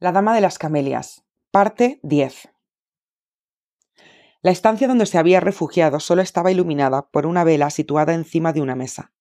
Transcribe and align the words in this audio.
La 0.00 0.12
Dama 0.12 0.32
de 0.32 0.40
las 0.40 0.58
Camelias, 0.58 1.24
parte 1.50 1.98
10. 2.04 2.50
La 4.42 4.52
estancia 4.52 4.86
donde 4.86 5.06
se 5.06 5.18
había 5.18 5.40
refugiado 5.40 5.98
solo 5.98 6.22
estaba 6.22 6.52
iluminada 6.52 7.10
por 7.10 7.26
una 7.26 7.42
vela 7.42 7.68
situada 7.70 8.14
encima 8.14 8.52
de 8.52 8.60
una 8.60 8.76
mesa. 8.76 9.12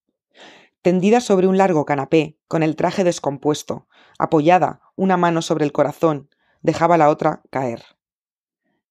Tendida 0.83 1.19
sobre 1.19 1.47
un 1.47 1.57
largo 1.57 1.83
canapé, 1.85 2.37
con 2.47 2.61
el 2.61 2.75
traje 2.75 3.03
descompuesto, 3.03 3.87
apoyada, 4.19 4.81
una 4.95 5.17
mano 5.17 5.41
sobre 5.41 5.65
el 5.65 5.71
corazón, 5.71 6.29
dejaba 6.61 6.99
la 6.99 7.09
otra 7.09 7.41
caer. 7.49 7.83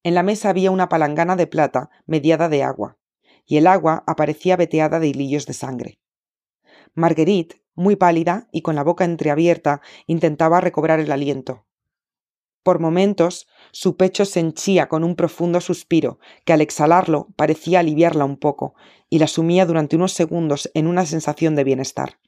En 0.03 0.17
la 0.17 0.25
mesa 0.25 0.49
había 0.49 0.73
una 0.73 0.89
palangana 0.89 1.37
de 1.37 1.47
plata 1.47 1.91
mediada 2.05 2.49
de 2.49 2.65
agua, 2.65 2.99
y 3.45 3.59
el 3.59 3.69
agua 3.69 4.03
aparecía 4.09 4.57
veteada 4.57 4.99
de 4.99 5.07
hilillos 5.07 5.47
de 5.47 5.53
sangre. 5.53 6.01
Marguerite, 6.95 7.63
muy 7.77 7.95
pálida 7.95 8.49
y 8.51 8.63
con 8.63 8.75
la 8.75 8.83
boca 8.83 9.05
entreabierta, 9.05 9.83
intentaba 10.09 10.61
recobrar 10.61 10.99
el 10.99 11.13
aliento. 11.13 11.66
Por 12.67 12.81
momentos, 12.81 13.47
su 13.71 13.97
pecho 13.97 14.25
se 14.25 14.41
henchía 14.41 14.89
con 14.89 15.05
un 15.05 15.15
profundo 15.15 15.61
suspiro, 15.61 16.19
que 16.45 16.53
al 16.53 16.61
exhalarlo 16.61 17.29
parecía 17.37 17.79
aliviarla 17.79 18.25
un 18.25 18.37
poco, 18.37 18.75
y 19.09 19.21
la 19.21 19.29
sumía 19.29 19.67
durante 19.67 19.95
unos 19.95 20.15
segundos 20.15 20.69
en 20.75 20.89
una 20.89 21.07
sensación 21.07 21.55
de 21.55 21.63
bienestar. 21.63 22.19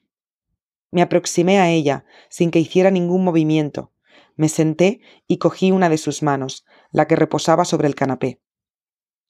Me 0.91 1.01
aproximé 1.01 1.59
a 1.59 1.69
ella, 1.69 2.05
sin 2.29 2.51
que 2.51 2.59
hiciera 2.59 2.89
ningún 2.89 3.25
movimiento. 3.25 3.91
Me 4.37 4.47
senté 4.47 5.01
y 5.27 5.39
cogí 5.39 5.73
una 5.73 5.89
de 5.89 5.97
sus 5.97 6.23
manos, 6.23 6.63
la 6.93 7.05
que 7.05 7.17
reposaba 7.17 7.65
sobre 7.65 7.89
el 7.89 7.95
canapé. 7.95 8.39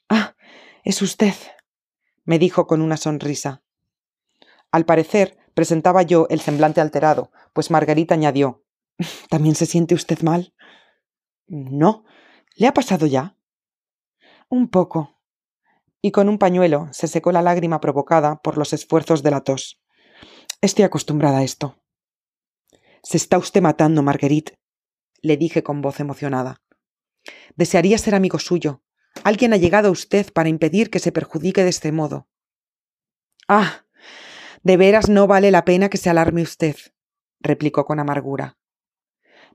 Ah, 0.09 0.35
es 0.83 1.01
usted, 1.01 1.33
me 2.23 2.37
dijo 2.37 2.67
con 2.67 2.83
una 2.83 2.97
sonrisa. 2.97 3.63
Al 4.71 4.85
parecer, 4.85 5.39
presentaba 5.55 6.03
yo 6.03 6.27
el 6.29 6.39
semblante 6.39 6.81
alterado, 6.81 7.31
pues 7.53 7.71
Margarita 7.71 8.13
añadió 8.13 8.63
¿También 9.29 9.55
se 9.55 9.65
siente 9.65 9.95
usted 9.95 10.21
mal? 10.21 10.53
No. 11.49 12.05
¿Le 12.55 12.67
ha 12.67 12.73
pasado 12.73 13.07
ya? 13.07 13.35
Un 14.49 14.69
poco. 14.69 15.19
Y 16.01 16.11
con 16.11 16.29
un 16.29 16.37
pañuelo 16.37 16.87
se 16.91 17.07
secó 17.07 17.31
la 17.31 17.41
lágrima 17.41 17.81
provocada 17.81 18.41
por 18.41 18.57
los 18.57 18.71
esfuerzos 18.71 19.23
de 19.23 19.31
la 19.31 19.41
tos. 19.41 19.81
Estoy 20.61 20.85
acostumbrada 20.85 21.39
a 21.39 21.43
esto. 21.43 21.81
Se 23.01 23.17
está 23.17 23.37
usted 23.37 23.61
matando, 23.61 24.03
Marguerite, 24.03 24.59
le 25.21 25.37
dije 25.37 25.63
con 25.63 25.81
voz 25.81 25.99
emocionada. 25.99 26.61
Desearía 27.55 27.97
ser 27.97 28.13
amigo 28.13 28.37
suyo. 28.37 28.83
Alguien 29.23 29.53
ha 29.53 29.57
llegado 29.57 29.89
a 29.89 29.91
usted 29.91 30.31
para 30.31 30.49
impedir 30.49 30.89
que 30.89 30.99
se 30.99 31.11
perjudique 31.11 31.63
de 31.63 31.69
este 31.69 31.91
modo. 31.91 32.27
Ah. 33.47 33.85
De 34.61 34.77
veras 34.77 35.09
no 35.09 35.25
vale 35.25 35.49
la 35.49 35.65
pena 35.65 35.89
que 35.89 35.97
se 35.97 36.09
alarme 36.09 36.43
usted, 36.43 36.75
replicó 37.39 37.85
con 37.85 37.99
amargura. 37.99 38.58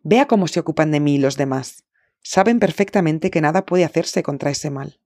Vea 0.05 0.27
cómo 0.27 0.47
se 0.49 0.61
ocupan 0.61 0.91
de 0.91 1.01
mí 1.01 1.19
los 1.19 1.37
demás. 1.37 1.85
Saben 2.23 2.61
perfectamente 2.61 3.31
que 3.31 3.41
nada 3.41 3.67
puede 3.67 3.85
hacerse 3.85 4.23
contra 4.23 4.51
ese 4.51 4.71
mal. 4.71 5.01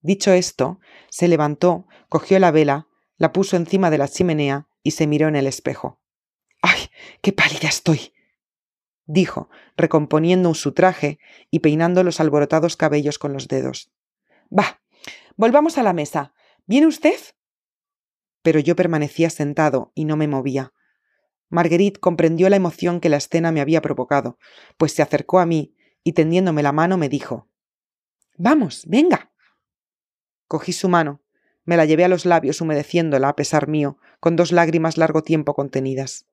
Dicho 0.00 0.32
esto, 0.32 0.80
se 1.10 1.28
levantó, 1.28 1.86
cogió 2.08 2.38
la 2.38 2.50
vela, 2.50 2.88
la 3.18 3.32
puso 3.32 3.56
encima 3.56 3.90
de 3.90 3.98
la 3.98 4.08
chimenea 4.08 4.66
y 4.82 4.92
se 4.92 5.06
miró 5.06 5.28
en 5.28 5.36
el 5.36 5.46
espejo. 5.46 6.00
¡Ay! 6.62 6.88
¡Qué 7.20 7.32
pálida 7.32 7.68
estoy! 7.68 8.12
dijo, 9.04 9.50
recomponiendo 9.76 10.54
su 10.54 10.72
traje 10.72 11.18
y 11.50 11.58
peinando 11.58 12.02
los 12.04 12.20
alborotados 12.20 12.76
cabellos 12.76 13.18
con 13.18 13.32
los 13.32 13.48
dedos. 13.48 13.90
Va. 14.56 14.80
Volvamos 15.36 15.78
a 15.78 15.82
la 15.82 15.92
mesa. 15.92 16.32
¿Viene 16.66 16.86
usted? 16.86 17.18
Pero 18.42 18.60
yo 18.60 18.76
permanecía 18.76 19.28
sentado 19.28 19.92
y 19.94 20.04
no 20.04 20.16
me 20.16 20.28
movía. 20.28 20.72
Marguerite 21.50 22.00
comprendió 22.00 22.48
la 22.48 22.56
emoción 22.56 23.00
que 23.00 23.08
la 23.08 23.18
escena 23.18 23.52
me 23.52 23.60
había 23.60 23.82
provocado, 23.82 24.38
pues 24.78 24.92
se 24.92 25.02
acercó 25.02 25.40
a 25.40 25.46
mí 25.46 25.74
y 26.02 26.12
tendiéndome 26.12 26.62
la 26.62 26.72
mano 26.72 26.96
me 26.96 27.08
dijo 27.08 27.48
Vamos, 28.38 28.84
venga. 28.86 29.32
Cogí 30.46 30.72
su 30.72 30.88
mano, 30.88 31.20
me 31.64 31.76
la 31.76 31.84
llevé 31.84 32.04
a 32.04 32.08
los 32.08 32.24
labios 32.24 32.60
humedeciéndola 32.60 33.28
a 33.28 33.36
pesar 33.36 33.68
mío, 33.68 33.98
con 34.18 34.36
dos 34.36 34.50
lágrimas 34.52 34.96
largo 34.96 35.22
tiempo 35.22 35.54
contenidas. 35.54 36.26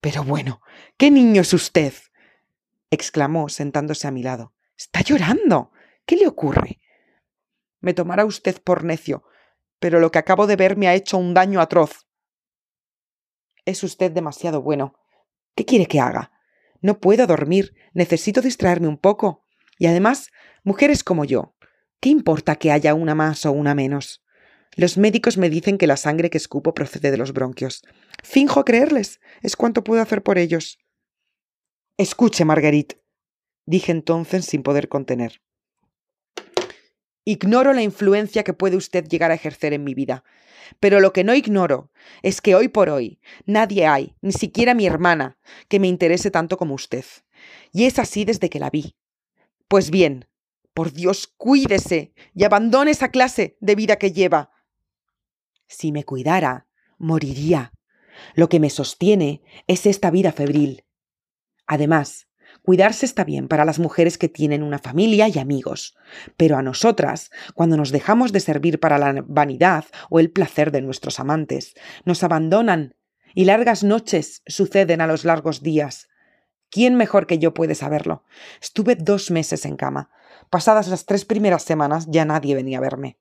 Pero 0.00 0.24
bueno, 0.24 0.62
¿qué 0.96 1.10
niño 1.10 1.42
es 1.42 1.52
usted? 1.52 1.92
exclamó, 2.90 3.48
sentándose 3.48 4.06
a 4.06 4.10
mi 4.10 4.22
lado. 4.22 4.52
Está 4.76 5.02
llorando. 5.02 5.72
¿Qué 6.04 6.16
le 6.16 6.26
ocurre? 6.26 6.80
Me 7.80 7.94
tomará 7.94 8.24
usted 8.24 8.60
por 8.62 8.84
necio, 8.84 9.24
pero 9.78 10.00
lo 10.00 10.10
que 10.10 10.18
acabo 10.18 10.46
de 10.46 10.56
ver 10.56 10.76
me 10.76 10.88
ha 10.88 10.94
hecho 10.94 11.18
un 11.18 11.34
daño 11.34 11.60
atroz. 11.60 12.06
Es 13.64 13.82
usted 13.82 14.10
demasiado 14.10 14.62
bueno. 14.62 14.94
¿Qué 15.54 15.64
quiere 15.64 15.86
que 15.86 16.00
haga? 16.00 16.32
No 16.80 16.98
puedo 16.98 17.26
dormir, 17.26 17.74
necesito 17.94 18.40
distraerme 18.40 18.88
un 18.88 18.98
poco. 18.98 19.44
Y 19.78 19.86
además, 19.86 20.30
mujeres 20.64 21.04
como 21.04 21.24
yo. 21.24 21.54
¿Qué 22.00 22.08
importa 22.08 22.56
que 22.56 22.72
haya 22.72 22.94
una 22.94 23.14
más 23.14 23.46
o 23.46 23.52
una 23.52 23.74
menos? 23.74 24.24
Los 24.74 24.96
médicos 24.96 25.36
me 25.36 25.50
dicen 25.50 25.78
que 25.78 25.86
la 25.86 25.96
sangre 25.96 26.30
que 26.30 26.38
escupo 26.38 26.74
procede 26.74 27.10
de 27.10 27.18
los 27.18 27.32
bronquios. 27.32 27.82
Finjo 28.24 28.64
creerles. 28.64 29.20
Es 29.42 29.54
cuanto 29.54 29.84
puedo 29.84 30.02
hacer 30.02 30.22
por 30.22 30.38
ellos. 30.38 30.78
Escuche, 31.98 32.44
Marguerite, 32.44 33.02
dije 33.66 33.92
entonces 33.92 34.46
sin 34.46 34.62
poder 34.62 34.88
contener. 34.88 35.42
Ignoro 37.24 37.72
la 37.72 37.82
influencia 37.82 38.42
que 38.42 38.52
puede 38.52 38.76
usted 38.76 39.06
llegar 39.06 39.30
a 39.30 39.34
ejercer 39.34 39.72
en 39.72 39.84
mi 39.84 39.94
vida. 39.94 40.24
Pero 40.80 41.00
lo 41.00 41.12
que 41.12 41.24
no 41.24 41.34
ignoro 41.34 41.90
es 42.22 42.40
que 42.40 42.54
hoy 42.54 42.68
por 42.68 42.88
hoy 42.88 43.20
nadie 43.46 43.86
hay, 43.86 44.16
ni 44.20 44.32
siquiera 44.32 44.74
mi 44.74 44.86
hermana, 44.86 45.38
que 45.68 45.78
me 45.78 45.88
interese 45.88 46.30
tanto 46.30 46.56
como 46.56 46.74
usted. 46.74 47.04
Y 47.72 47.84
es 47.84 47.98
así 47.98 48.24
desde 48.24 48.50
que 48.50 48.58
la 48.58 48.70
vi. 48.70 48.96
Pues 49.68 49.90
bien, 49.90 50.26
por 50.74 50.92
Dios, 50.92 51.32
cuídese 51.36 52.12
y 52.34 52.44
abandone 52.44 52.90
esa 52.90 53.10
clase 53.10 53.56
de 53.60 53.74
vida 53.74 53.96
que 53.96 54.12
lleva. 54.12 54.50
Si 55.68 55.92
me 55.92 56.04
cuidara, 56.04 56.66
moriría. 56.98 57.72
Lo 58.34 58.48
que 58.48 58.60
me 58.60 58.70
sostiene 58.70 59.42
es 59.66 59.86
esta 59.86 60.10
vida 60.10 60.32
febril. 60.32 60.84
Además, 61.66 62.28
Cuidarse 62.62 63.06
está 63.06 63.24
bien 63.24 63.48
para 63.48 63.64
las 63.64 63.80
mujeres 63.80 64.18
que 64.18 64.28
tienen 64.28 64.62
una 64.62 64.78
familia 64.78 65.26
y 65.28 65.38
amigos, 65.38 65.96
pero 66.36 66.56
a 66.56 66.62
nosotras, 66.62 67.32
cuando 67.54 67.76
nos 67.76 67.90
dejamos 67.90 68.30
de 68.32 68.38
servir 68.38 68.78
para 68.78 68.98
la 68.98 69.24
vanidad 69.26 69.84
o 70.10 70.20
el 70.20 70.30
placer 70.30 70.70
de 70.70 70.80
nuestros 70.80 71.18
amantes, 71.18 71.74
nos 72.04 72.22
abandonan 72.22 72.94
y 73.34 73.46
largas 73.46 73.82
noches 73.82 74.42
suceden 74.46 75.00
a 75.00 75.08
los 75.08 75.24
largos 75.24 75.62
días. 75.62 76.08
¿Quién 76.70 76.94
mejor 76.94 77.26
que 77.26 77.38
yo 77.38 77.52
puede 77.52 77.74
saberlo? 77.74 78.24
Estuve 78.60 78.94
dos 78.94 79.30
meses 79.32 79.66
en 79.66 79.76
cama. 79.76 80.10
Pasadas 80.48 80.86
las 80.88 81.04
tres 81.04 81.24
primeras 81.24 81.64
semanas 81.64 82.06
ya 82.08 82.24
nadie 82.24 82.54
venía 82.54 82.78
a 82.78 82.82
verme. 82.82 83.18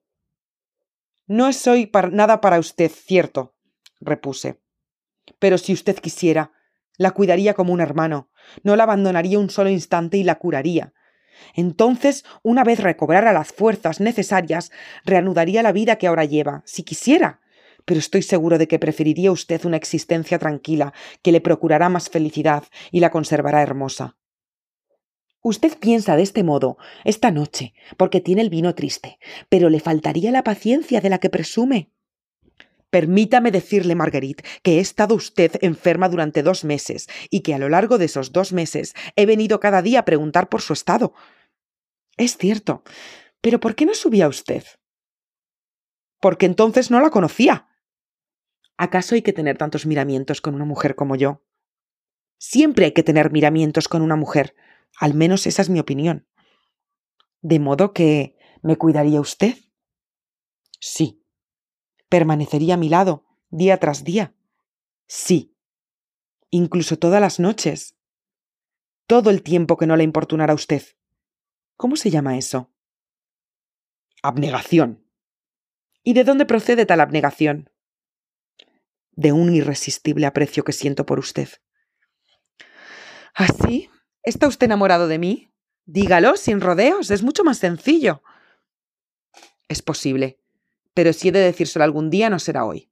No 1.26 1.52
soy 1.52 1.90
nada 2.12 2.42
para 2.42 2.60
usted, 2.60 2.92
cierto, 2.92 3.56
repuse. 4.00 4.60
Pero 5.40 5.58
si 5.58 5.74
usted 5.74 5.98
quisiera, 5.98 6.52
la 6.98 7.12
cuidaría 7.12 7.54
como 7.54 7.74
un 7.74 7.82
hermano, 7.82 8.30
no 8.64 8.76
la 8.76 8.84
abandonaría 8.84 9.40
un 9.40 9.50
solo 9.50 9.70
instante 9.70 10.18
y 10.18 10.24
la 10.24 10.36
curaría. 10.36 10.94
Entonces, 11.56 12.24
una 12.44 12.64
vez 12.64 12.80
recobrara 12.80 13.34
las 13.34 13.52
fuerzas 13.52 14.00
necesarias, 14.00 14.72
reanudaría 15.06 15.64
la 15.64 15.72
vida 15.72 15.98
que 15.98 16.08
ahora 16.08 16.26
lleva, 16.26 16.62
si 16.66 16.84
quisiera. 16.84 17.42
Pero 17.86 18.00
estoy 18.00 18.22
seguro 18.22 18.58
de 18.58 18.68
que 18.68 18.80
preferiría 18.80 19.32
usted 19.32 19.66
una 19.66 19.78
existencia 19.78 20.38
tranquila, 20.38 20.94
que 21.24 21.32
le 21.32 21.42
procurará 21.42 21.90
más 21.90 22.10
felicidad 22.10 22.64
y 22.92 23.00
la 23.00 23.10
conservará 23.10 23.64
hermosa. 23.64 24.18
Usted 25.44 25.80
piensa 25.80 26.16
de 26.16 26.22
este 26.22 26.44
modo 26.44 26.78
esta 27.04 27.32
noche, 27.32 27.74
porque 27.98 28.22
tiene 28.22 28.44
el 28.44 28.52
vino 28.52 28.76
triste, 28.76 29.18
pero 29.50 29.70
le 29.70 29.80
faltaría 29.80 30.32
la 30.32 30.44
paciencia 30.44 31.02
de 31.02 31.10
la 31.10 31.18
que 31.18 31.32
presume. 31.32 31.90
Permítame 32.92 33.52
decirle, 33.52 33.96
Marguerite, 33.96 34.44
que 34.64 34.78
he 34.78 34.80
estado 34.80 35.16
usted 35.16 35.54
enferma 35.62 36.10
durante 36.10 36.44
dos 36.44 36.66
meses 36.66 37.08
y 37.30 37.40
que 37.40 37.54
a 37.54 37.58
lo 37.58 37.70
largo 37.70 37.98
de 37.98 38.06
esos 38.06 38.34
dos 38.34 38.52
meses 38.52 38.94
he 39.16 39.26
venido 39.26 39.62
cada 39.62 39.82
día 39.82 40.02
a 40.02 40.06
preguntar 40.06 40.50
por 40.50 40.62
su 40.62 40.74
estado. 40.74 41.14
Es 42.18 42.38
cierto. 42.38 42.84
Pero 43.40 43.62
¿por 43.62 43.76
qué 43.76 43.86
no 43.86 43.94
subía 43.94 44.28
usted? 44.28 44.64
Porque 46.20 46.46
entonces 46.46 46.92
no 46.92 47.00
la 47.00 47.10
conocía. 47.10 47.70
¿Acaso 48.78 49.16
hay 49.16 49.22
que 49.22 49.34
tener 49.34 49.58
tantos 49.58 49.86
miramientos 49.86 50.42
con 50.42 50.54
una 50.54 50.66
mujer 50.66 50.96
como 50.96 51.16
yo? 51.16 51.44
Siempre 52.40 52.86
hay 52.86 52.92
que 52.92 53.04
tener 53.04 53.32
miramientos 53.32 53.88
con 53.88 54.02
una 54.02 54.18
mujer. 54.18 54.54
Al 55.00 55.14
menos 55.14 55.48
esa 55.48 55.62
es 55.62 55.70
mi 55.70 55.80
opinión. 55.80 56.28
¿De 57.42 57.60
modo 57.60 57.94
que 57.94 58.36
me 58.62 58.76
cuidaría 58.76 59.22
usted? 59.22 59.56
Sí, 60.80 61.21
permanecería 62.12 62.74
a 62.74 62.78
mi 62.78 62.90
lado, 62.90 63.24
día 63.52 63.80
tras 63.80 64.04
día. 64.04 64.36
Sí. 65.08 65.56
Incluso 66.50 67.00
todas 67.00 67.22
las 67.22 67.40
noches. 67.40 67.96
Todo 69.08 69.30
el 69.30 69.42
tiempo 69.42 69.78
que 69.78 69.88
no 69.88 69.96
le 69.96 70.04
importunara 70.04 70.52
a 70.52 70.56
usted. 70.56 70.84
¿Cómo 71.78 71.96
se 71.96 72.10
llama 72.10 72.38
eso? 72.38 72.70
Abnegación. 74.22 75.08
¿Y 76.04 76.14
de 76.14 76.26
dónde 76.26 76.46
procede 76.46 76.86
tal 76.86 77.00
abnegación? 77.00 77.70
De 79.14 79.32
un 79.32 79.56
irresistible 79.56 80.26
aprecio 80.26 80.66
que 80.66 80.74
siento 80.74 81.06
por 81.06 81.18
usted. 81.18 81.48
¿Así? 83.34 83.90
¿Ah, 83.90 84.04
¿Está 84.24 84.50
usted 84.50 84.66
enamorado 84.66 85.08
de 85.08 85.18
mí? 85.18 85.54
Dígalo, 85.86 86.36
sin 86.36 86.60
rodeos, 86.60 87.10
es 87.10 87.24
mucho 87.24 87.46
más 87.46 87.58
sencillo. 87.58 88.22
Es 89.70 89.82
posible, 89.82 90.41
pero 90.94 91.14
si 91.14 91.30
he 91.30 91.32
de 91.32 91.40
decírselo 91.40 91.86
algún 91.86 92.10
día 92.10 92.30
no 92.30 92.40
será 92.40 92.66
hoy. 92.66 92.92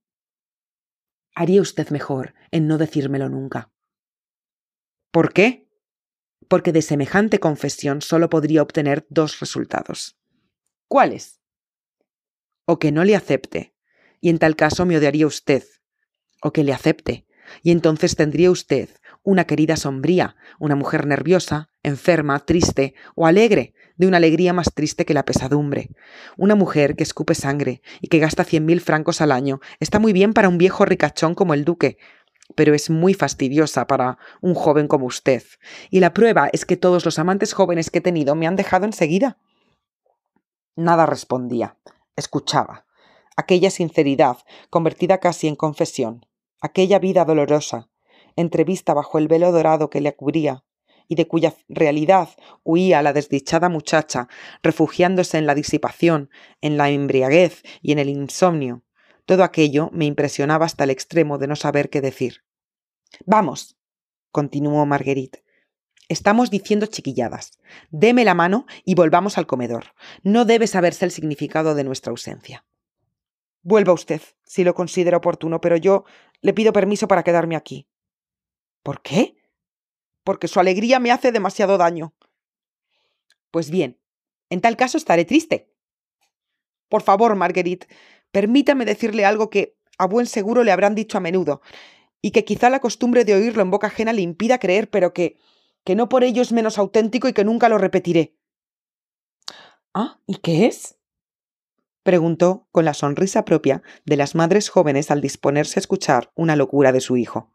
Haría 1.36 1.62
usted 1.62 1.90
mejor 1.90 2.34
en 2.52 2.68
no 2.68 2.78
decírmelo 2.78 3.30
nunca. 3.30 3.72
¿Por 5.12 5.34
qué? 5.34 5.68
Porque 6.48 6.72
de 6.72 6.82
semejante 6.82 7.40
confesión 7.40 8.02
solo 8.02 8.30
podría 8.30 8.62
obtener 8.62 9.06
dos 9.10 9.40
resultados. 9.40 10.18
¿Cuáles? 10.88 11.40
O 12.66 12.80
que 12.80 12.92
no 12.92 13.04
le 13.04 13.16
acepte, 13.16 13.74
y 14.22 14.30
en 14.30 14.40
tal 14.40 14.56
caso 14.56 14.86
me 14.86 14.98
odiaría 14.98 15.28
usted, 15.28 15.64
o 16.42 16.52
que 16.52 16.64
le 16.64 16.74
acepte, 16.74 17.26
y 17.64 17.72
entonces 17.72 18.16
tendría 18.16 18.52
usted 18.52 18.90
una 19.24 19.46
querida 19.46 19.76
sombría, 19.76 20.36
una 20.60 20.76
mujer 20.76 21.06
nerviosa, 21.06 21.70
enferma, 21.84 22.40
triste 22.46 22.96
o 23.16 23.26
alegre, 23.26 23.74
de 24.00 24.08
una 24.08 24.18
alegría 24.18 24.54
más 24.54 24.74
triste 24.74 25.06
que 25.06 25.14
la 25.14 25.26
pesadumbre. 25.26 25.90
Una 26.38 26.56
mujer 26.56 26.96
que 26.96 27.04
escupe 27.04 27.36
sangre 27.36 27.84
y 28.02 28.08
que 28.08 28.18
gasta 28.18 28.46
cien 28.46 28.66
mil 28.66 28.82
francos 28.82 29.22
al 29.22 29.32
año 29.32 29.60
está 29.80 30.00
muy 30.00 30.14
bien 30.14 30.34
para 30.34 30.50
un 30.50 30.58
viejo 30.58 30.86
ricachón 30.86 31.36
como 31.36 31.54
el 31.54 31.66
duque, 31.66 31.98
pero 32.56 32.74
es 32.74 32.90
muy 32.90 33.14
fastidiosa 33.14 33.88
para 33.88 34.18
un 34.42 34.56
joven 34.56 34.88
como 34.88 35.06
usted. 35.06 35.44
Y 35.92 36.00
la 36.00 36.14
prueba 36.14 36.50
es 36.54 36.66
que 36.66 36.78
todos 36.78 37.04
los 37.04 37.20
amantes 37.20 37.54
jóvenes 37.54 37.92
que 37.92 38.00
he 38.00 38.02
tenido 38.02 38.36
me 38.36 38.48
han 38.48 38.56
dejado 38.56 38.86
enseguida. 38.86 39.38
Nada 40.76 41.06
respondía. 41.06 41.78
Escuchaba. 42.16 42.86
Aquella 43.36 43.70
sinceridad, 43.70 44.38
convertida 44.70 45.20
casi 45.20 45.48
en 45.48 45.56
confesión. 45.56 46.26
Aquella 46.62 47.00
vida 47.00 47.26
dolorosa, 47.26 47.90
entrevista 48.38 48.94
bajo 48.94 49.18
el 49.18 49.28
velo 49.28 49.52
dorado 49.52 49.90
que 49.90 50.02
le 50.02 50.16
cubría, 50.16 50.64
y 51.10 51.16
de 51.16 51.28
cuya 51.28 51.56
realidad 51.68 52.30
huía 52.64 53.02
la 53.02 53.12
desdichada 53.12 53.68
muchacha, 53.68 54.30
refugiándose 54.64 55.40
en 55.40 55.48
la 55.48 55.56
disipación, 55.56 56.30
en 56.62 56.78
la 56.78 56.92
embriaguez 56.92 57.64
y 57.82 57.92
en 57.92 58.00
el 58.00 58.10
insomnio. 58.10 58.84
Todo 59.26 59.44
aquello 59.44 59.90
me 59.92 60.06
impresionaba 60.06 60.66
hasta 60.66 60.86
el 60.86 60.92
extremo 60.92 61.40
de 61.40 61.48
no 61.48 61.56
saber 61.56 61.90
qué 61.90 62.00
decir. 62.00 62.46
Vamos, 63.26 63.76
continuó 64.32 64.86
Marguerite. 64.86 65.44
Estamos 66.10 66.52
diciendo 66.52 66.86
chiquilladas. 66.86 67.60
Deme 67.90 68.24
la 68.24 68.36
mano 68.36 68.68
y 68.86 68.94
volvamos 68.94 69.38
al 69.40 69.48
comedor. 69.48 69.94
No 70.22 70.46
debe 70.46 70.68
saberse 70.68 71.06
el 71.06 71.12
significado 71.12 71.74
de 71.74 71.84
nuestra 71.84 72.12
ausencia. 72.12 72.66
Vuelva 73.64 73.94
usted, 73.94 74.22
si 74.44 74.64
lo 74.64 74.76
considera 74.76 75.18
oportuno, 75.18 75.60
pero 75.60 75.76
yo 75.76 76.06
le 76.42 76.54
pido 76.54 76.72
permiso 76.72 77.08
para 77.08 77.24
quedarme 77.24 77.56
aquí. 77.56 77.88
¿Por 78.84 79.02
qué? 79.02 79.39
Porque 80.30 80.48
su 80.48 80.60
alegría 80.60 81.00
me 81.00 81.10
hace 81.10 81.32
demasiado 81.32 81.80
daño. 81.80 82.14
Pues 83.50 83.72
bien, 83.72 84.00
en 84.52 84.62
tal 84.62 84.78
caso 84.78 84.96
estaré 84.96 85.26
triste. 85.26 85.74
Por 86.88 87.02
favor, 87.02 87.36
Marguerite, 87.36 87.88
permítame 88.30 88.86
decirle 88.86 89.26
algo 89.26 89.50
que 89.50 89.76
a 89.98 90.06
buen 90.06 90.28
seguro 90.28 90.64
le 90.64 90.72
habrán 90.72 90.94
dicho 90.94 91.18
a 91.18 91.20
menudo, 91.20 91.64
y 92.22 92.30
que 92.30 92.46
quizá 92.46 92.70
la 92.70 92.80
costumbre 92.80 93.26
de 93.26 93.34
oírlo 93.34 93.64
en 93.64 93.72
boca 93.72 93.88
ajena 93.88 94.14
le 94.14 94.22
impida 94.22 94.60
creer, 94.60 94.92
pero 94.92 95.14
que 95.14 95.40
que 95.84 95.96
no 95.96 96.10
por 96.10 96.24
ello 96.24 96.44
es 96.44 96.52
menos 96.52 96.78
auténtico 96.78 97.28
y 97.28 97.34
que 97.34 97.44
nunca 97.44 97.68
lo 97.68 97.80
repetiré. 97.80 98.38
¿Ah? 99.96 100.20
¿Y 100.28 100.36
qué 100.38 100.68
es? 100.68 101.00
preguntó 102.04 102.68
con 102.72 102.86
la 102.86 102.94
sonrisa 102.94 103.46
propia 103.46 103.82
de 104.06 104.16
las 104.16 104.36
madres 104.36 104.70
jóvenes 104.70 105.10
al 105.10 105.22
disponerse 105.22 105.80
a 105.80 105.82
escuchar 105.82 106.32
una 106.36 106.56
locura 106.56 106.92
de 106.92 107.02
su 107.02 107.18
hijo. 107.18 107.52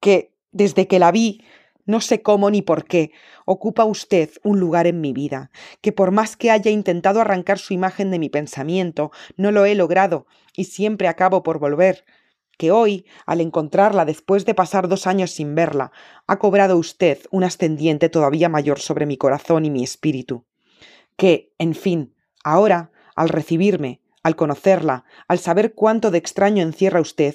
Que, 0.00 0.33
desde 0.54 0.86
que 0.86 0.98
la 0.98 1.12
vi, 1.12 1.44
no 1.84 2.00
sé 2.00 2.22
cómo 2.22 2.50
ni 2.50 2.62
por 2.62 2.84
qué, 2.84 3.12
ocupa 3.44 3.84
usted 3.84 4.30
un 4.42 4.58
lugar 4.58 4.86
en 4.86 5.02
mi 5.02 5.12
vida, 5.12 5.50
que 5.82 5.92
por 5.92 6.12
más 6.12 6.36
que 6.36 6.50
haya 6.50 6.70
intentado 6.70 7.20
arrancar 7.20 7.58
su 7.58 7.74
imagen 7.74 8.10
de 8.10 8.18
mi 8.18 8.30
pensamiento, 8.30 9.10
no 9.36 9.50
lo 9.50 9.66
he 9.66 9.74
logrado, 9.74 10.26
y 10.56 10.64
siempre 10.64 11.08
acabo 11.08 11.42
por 11.42 11.58
volver, 11.58 12.06
que 12.56 12.70
hoy, 12.70 13.04
al 13.26 13.40
encontrarla 13.40 14.04
después 14.04 14.46
de 14.46 14.54
pasar 14.54 14.88
dos 14.88 15.06
años 15.06 15.32
sin 15.32 15.54
verla, 15.54 15.92
ha 16.26 16.38
cobrado 16.38 16.78
usted 16.78 17.18
un 17.30 17.44
ascendiente 17.44 18.08
todavía 18.08 18.48
mayor 18.48 18.78
sobre 18.78 19.06
mi 19.06 19.16
corazón 19.16 19.64
y 19.64 19.70
mi 19.70 19.82
espíritu. 19.82 20.44
Que, 21.16 21.52
en 21.58 21.74
fin, 21.74 22.14
ahora, 22.44 22.92
al 23.16 23.28
recibirme, 23.28 24.00
al 24.22 24.36
conocerla, 24.36 25.04
al 25.28 25.38
saber 25.38 25.74
cuánto 25.74 26.10
de 26.10 26.18
extraño 26.18 26.62
encierra 26.62 27.00
usted, 27.00 27.34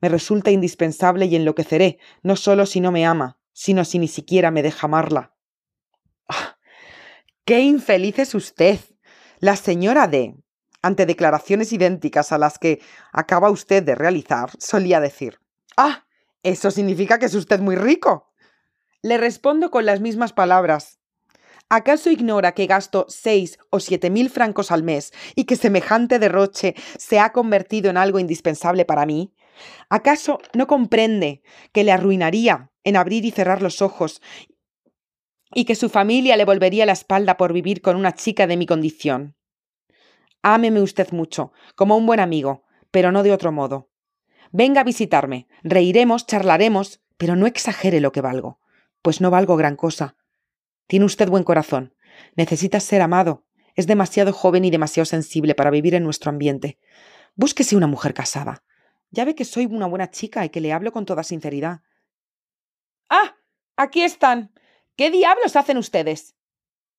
me 0.00 0.08
resulta 0.08 0.50
indispensable 0.50 1.26
y 1.26 1.36
enloqueceré, 1.36 1.98
no 2.22 2.36
solo 2.36 2.66
si 2.66 2.80
no 2.80 2.92
me 2.92 3.06
ama, 3.06 3.38
sino 3.52 3.84
si 3.84 3.98
ni 3.98 4.08
siquiera 4.08 4.50
me 4.50 4.62
deja 4.62 4.86
amarla. 4.86 5.34
¡Ah! 6.28 6.56
¡Qué 7.44 7.60
infeliz 7.60 8.18
es 8.18 8.34
usted! 8.34 8.78
La 9.38 9.56
señora 9.56 10.06
D 10.06 10.34
ante 10.82 11.06
declaraciones 11.06 11.72
idénticas 11.72 12.32
a 12.32 12.38
las 12.38 12.58
que 12.58 12.80
acaba 13.12 13.50
usted 13.50 13.82
de 13.82 13.94
realizar, 13.94 14.50
solía 14.58 15.00
decir 15.00 15.38
Ah, 15.76 16.06
eso 16.42 16.70
significa 16.70 17.18
que 17.18 17.26
es 17.26 17.34
usted 17.34 17.60
muy 17.60 17.76
rico. 17.76 18.32
Le 19.02 19.18
respondo 19.18 19.70
con 19.70 19.86
las 19.86 20.00
mismas 20.00 20.32
palabras. 20.32 20.99
¿Acaso 21.72 22.10
ignora 22.10 22.50
que 22.52 22.66
gasto 22.66 23.06
seis 23.08 23.56
o 23.70 23.78
siete 23.78 24.10
mil 24.10 24.28
francos 24.28 24.72
al 24.72 24.82
mes 24.82 25.12
y 25.36 25.44
que 25.44 25.54
semejante 25.54 26.18
derroche 26.18 26.74
se 26.98 27.20
ha 27.20 27.30
convertido 27.30 27.90
en 27.90 27.96
algo 27.96 28.18
indispensable 28.18 28.84
para 28.84 29.06
mí? 29.06 29.32
¿Acaso 29.88 30.40
no 30.52 30.66
comprende 30.66 31.42
que 31.72 31.84
le 31.84 31.92
arruinaría 31.92 32.72
en 32.82 32.96
abrir 32.96 33.24
y 33.24 33.30
cerrar 33.30 33.62
los 33.62 33.82
ojos 33.82 34.20
y 35.54 35.64
que 35.64 35.76
su 35.76 35.88
familia 35.88 36.36
le 36.36 36.44
volvería 36.44 36.86
la 36.86 36.92
espalda 36.92 37.36
por 37.36 37.52
vivir 37.52 37.82
con 37.82 37.94
una 37.94 38.14
chica 38.14 38.48
de 38.48 38.56
mi 38.56 38.66
condición? 38.66 39.36
Ámeme 40.42 40.82
usted 40.82 41.12
mucho, 41.12 41.52
como 41.76 41.96
un 41.96 42.04
buen 42.04 42.18
amigo, 42.18 42.64
pero 42.90 43.12
no 43.12 43.22
de 43.22 43.30
otro 43.30 43.52
modo. 43.52 43.90
Venga 44.50 44.80
a 44.80 44.84
visitarme, 44.84 45.46
reiremos, 45.62 46.26
charlaremos, 46.26 47.00
pero 47.16 47.36
no 47.36 47.46
exagere 47.46 48.00
lo 48.00 48.10
que 48.10 48.22
valgo, 48.22 48.58
pues 49.02 49.20
no 49.20 49.30
valgo 49.30 49.56
gran 49.56 49.76
cosa. 49.76 50.16
Tiene 50.90 51.04
usted 51.04 51.28
buen 51.28 51.44
corazón, 51.44 51.94
necesita 52.34 52.80
ser 52.80 53.00
amado, 53.00 53.44
es 53.76 53.86
demasiado 53.86 54.32
joven 54.32 54.64
y 54.64 54.72
demasiado 54.72 55.04
sensible 55.04 55.54
para 55.54 55.70
vivir 55.70 55.94
en 55.94 56.02
nuestro 56.02 56.30
ambiente. 56.30 56.80
Búsquese 57.36 57.76
una 57.76 57.86
mujer 57.86 58.12
casada. 58.12 58.64
Ya 59.12 59.24
ve 59.24 59.36
que 59.36 59.44
soy 59.44 59.66
una 59.66 59.86
buena 59.86 60.10
chica 60.10 60.44
y 60.44 60.48
que 60.48 60.60
le 60.60 60.72
hablo 60.72 60.90
con 60.90 61.06
toda 61.06 61.22
sinceridad. 61.22 61.82
¡Ah! 63.08 63.36
Aquí 63.76 64.02
están. 64.02 64.52
¿Qué 64.96 65.12
diablos 65.12 65.54
hacen 65.54 65.76
ustedes? 65.76 66.34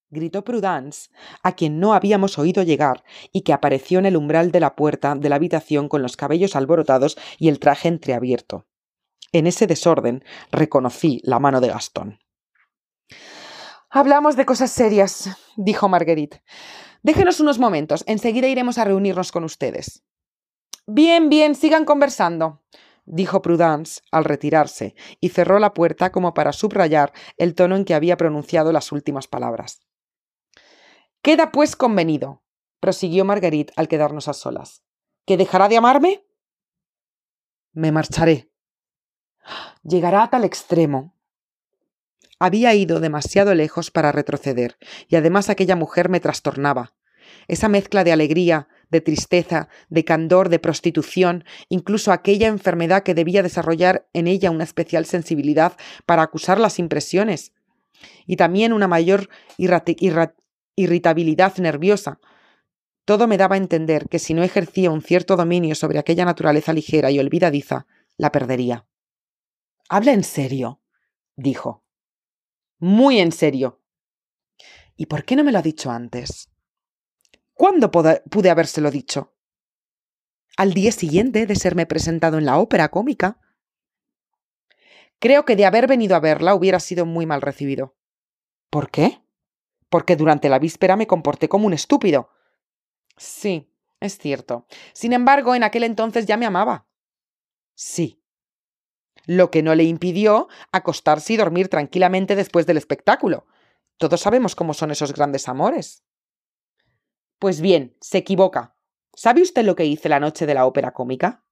gritó 0.08 0.42
Prudence, 0.42 1.10
a 1.42 1.52
quien 1.52 1.78
no 1.78 1.92
habíamos 1.92 2.38
oído 2.38 2.62
llegar 2.62 3.04
y 3.30 3.42
que 3.42 3.52
apareció 3.52 3.98
en 3.98 4.06
el 4.06 4.16
umbral 4.16 4.52
de 4.52 4.60
la 4.60 4.74
puerta 4.74 5.16
de 5.16 5.28
la 5.28 5.36
habitación 5.36 5.90
con 5.90 6.00
los 6.00 6.16
cabellos 6.16 6.56
alborotados 6.56 7.18
y 7.38 7.50
el 7.50 7.58
traje 7.58 7.88
entreabierto. 7.88 8.66
En 9.32 9.46
ese 9.46 9.66
desorden 9.66 10.24
reconocí 10.50 11.20
la 11.24 11.38
mano 11.38 11.60
de 11.60 11.68
Gastón. 11.68 12.22
Hablamos 13.94 14.36
de 14.36 14.46
cosas 14.46 14.70
serias, 14.70 15.36
dijo 15.54 15.86
Marguerite. 15.86 16.42
Déjenos 17.02 17.40
unos 17.40 17.58
momentos, 17.58 18.04
enseguida 18.06 18.48
iremos 18.48 18.78
a 18.78 18.84
reunirnos 18.84 19.32
con 19.32 19.44
ustedes. 19.44 20.02
Bien, 20.86 21.28
bien, 21.28 21.54
sigan 21.54 21.84
conversando, 21.84 22.62
dijo 23.04 23.42
Prudence 23.42 24.00
al 24.10 24.24
retirarse, 24.24 24.94
y 25.20 25.28
cerró 25.28 25.58
la 25.58 25.74
puerta 25.74 26.10
como 26.10 26.32
para 26.32 26.54
subrayar 26.54 27.12
el 27.36 27.54
tono 27.54 27.76
en 27.76 27.84
que 27.84 27.92
había 27.92 28.16
pronunciado 28.16 28.72
las 28.72 28.92
últimas 28.92 29.28
palabras. 29.28 29.82
Queda 31.20 31.52
pues 31.52 31.76
convenido, 31.76 32.42
prosiguió 32.80 33.26
Marguerite 33.26 33.74
al 33.76 33.88
quedarnos 33.88 34.26
a 34.26 34.32
solas. 34.32 34.82
¿Que 35.26 35.36
dejará 35.36 35.68
de 35.68 35.76
amarme? 35.76 36.26
Me 37.72 37.92
marcharé. 37.92 38.50
Llegará 39.82 40.22
a 40.22 40.30
tal 40.30 40.44
extremo. 40.44 41.14
Había 42.44 42.74
ido 42.74 42.98
demasiado 42.98 43.54
lejos 43.54 43.92
para 43.92 44.10
retroceder, 44.10 44.76
y 45.06 45.14
además 45.14 45.48
aquella 45.48 45.76
mujer 45.76 46.08
me 46.08 46.18
trastornaba. 46.18 46.92
Esa 47.46 47.68
mezcla 47.68 48.02
de 48.02 48.10
alegría, 48.10 48.66
de 48.90 49.00
tristeza, 49.00 49.68
de 49.90 50.04
candor, 50.04 50.48
de 50.48 50.58
prostitución, 50.58 51.44
incluso 51.68 52.10
aquella 52.10 52.48
enfermedad 52.48 53.04
que 53.04 53.14
debía 53.14 53.44
desarrollar 53.44 54.08
en 54.12 54.26
ella 54.26 54.50
una 54.50 54.64
especial 54.64 55.06
sensibilidad 55.06 55.76
para 56.04 56.22
acusar 56.22 56.58
las 56.58 56.80
impresiones, 56.80 57.52
y 58.26 58.34
también 58.34 58.72
una 58.72 58.88
mayor 58.88 59.28
irritabilidad 60.74 61.56
nerviosa. 61.58 62.18
Todo 63.04 63.28
me 63.28 63.38
daba 63.38 63.54
a 63.54 63.58
entender 63.58 64.08
que 64.08 64.18
si 64.18 64.34
no 64.34 64.42
ejercía 64.42 64.90
un 64.90 65.02
cierto 65.02 65.36
dominio 65.36 65.76
sobre 65.76 66.00
aquella 66.00 66.24
naturaleza 66.24 66.72
ligera 66.72 67.12
y 67.12 67.20
olvidadiza, 67.20 67.86
la 68.16 68.32
perdería. 68.32 68.84
Habla 69.88 70.12
en 70.12 70.24
serio, 70.24 70.80
dijo. 71.36 71.81
Muy 72.82 73.20
en 73.20 73.30
serio. 73.30 73.80
¿Y 74.96 75.06
por 75.06 75.24
qué 75.24 75.36
no 75.36 75.44
me 75.44 75.52
lo 75.52 75.58
ha 75.60 75.62
dicho 75.62 75.88
antes? 75.92 76.50
¿Cuándo 77.54 77.92
pude 77.92 78.50
habérselo 78.50 78.90
dicho? 78.90 79.36
Al 80.56 80.74
día 80.74 80.90
siguiente 80.90 81.46
de 81.46 81.54
serme 81.54 81.86
presentado 81.86 82.38
en 82.38 82.44
la 82.44 82.58
ópera 82.58 82.88
cómica. 82.88 83.38
Creo 85.20 85.44
que 85.44 85.54
de 85.54 85.64
haber 85.64 85.86
venido 85.86 86.16
a 86.16 86.20
verla 86.20 86.56
hubiera 86.56 86.80
sido 86.80 87.06
muy 87.06 87.24
mal 87.24 87.40
recibido. 87.40 87.94
¿Por 88.68 88.90
qué? 88.90 89.22
Porque 89.88 90.16
durante 90.16 90.48
la 90.48 90.58
víspera 90.58 90.96
me 90.96 91.06
comporté 91.06 91.48
como 91.48 91.68
un 91.68 91.74
estúpido. 91.74 92.30
Sí, 93.16 93.72
es 94.00 94.18
cierto. 94.18 94.66
Sin 94.92 95.12
embargo, 95.12 95.54
en 95.54 95.62
aquel 95.62 95.84
entonces 95.84 96.26
ya 96.26 96.36
me 96.36 96.46
amaba. 96.46 96.88
Sí. 97.74 98.21
Lo 99.26 99.50
que 99.50 99.62
no 99.62 99.74
le 99.74 99.84
impidió 99.84 100.48
acostarse 100.72 101.34
y 101.34 101.36
dormir 101.36 101.68
tranquilamente 101.68 102.36
después 102.36 102.66
del 102.66 102.76
espectáculo. 102.76 103.46
Todos 103.96 104.20
sabemos 104.20 104.54
cómo 104.54 104.74
son 104.74 104.90
esos 104.90 105.12
grandes 105.12 105.48
amores. 105.48 106.04
Pues 107.38 107.60
bien, 107.60 107.96
se 108.00 108.18
equivoca. 108.18 108.76
¿Sabe 109.14 109.42
usted 109.42 109.64
lo 109.64 109.76
que 109.76 109.84
hice 109.84 110.08
la 110.08 110.20
noche 110.20 110.46
de 110.46 110.54
la 110.54 110.66
ópera 110.66 110.92
cómica? 110.92 111.44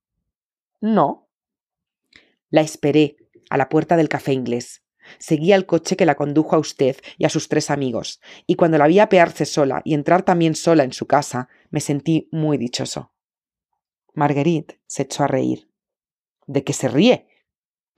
No. 0.80 1.28
La 2.48 2.62
esperé 2.62 3.16
a 3.50 3.56
la 3.56 3.68
puerta 3.68 3.96
del 3.96 4.08
café 4.08 4.32
inglés. 4.32 4.82
Seguía 5.18 5.56
el 5.56 5.66
coche 5.66 5.96
que 5.96 6.06
la 6.06 6.14
condujo 6.14 6.56
a 6.56 6.58
usted 6.58 6.96
y 7.18 7.24
a 7.24 7.28
sus 7.28 7.48
tres 7.48 7.70
amigos, 7.70 8.20
y 8.46 8.54
cuando 8.54 8.78
la 8.78 8.86
vi 8.86 8.98
apearse 8.98 9.44
sola 9.46 9.82
y 9.84 9.94
entrar 9.94 10.22
también 10.22 10.54
sola 10.54 10.84
en 10.84 10.92
su 10.92 11.06
casa, 11.06 11.48
me 11.70 11.80
sentí 11.80 12.28
muy 12.32 12.58
dichoso. 12.58 13.12
Marguerite 14.14 14.80
se 14.86 15.02
echó 15.02 15.24
a 15.24 15.28
reír. 15.28 15.70
¿De 16.46 16.64
qué 16.64 16.72
se 16.72 16.88
ríe? 16.88 17.28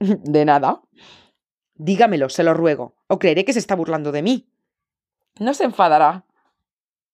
De 0.23 0.45
nada. 0.45 0.81
Dígamelo, 1.75 2.29
se 2.29 2.43
lo 2.43 2.53
ruego, 2.53 2.95
o 3.07 3.19
creeré 3.19 3.45
que 3.45 3.53
se 3.53 3.59
está 3.59 3.75
burlando 3.75 4.11
de 4.11 4.21
mí. 4.21 4.53
No 5.39 5.53
se 5.53 5.63
enfadará. 5.63 6.25